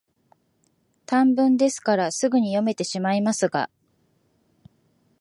[1.05, 3.69] 短文ですから、すぐに読めてしまいますが、